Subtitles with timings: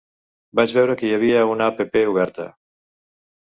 [0.59, 2.49] Vaig veure que hi havia una app oberta.